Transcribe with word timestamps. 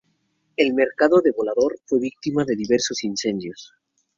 El 0.57 0.73
Mercado 0.73 1.21
del 1.21 1.35
Volador 1.37 1.77
fue 1.85 1.99
víctima 1.99 2.43
de 2.43 2.55
diversos 2.55 3.03
incendios. 3.03 3.71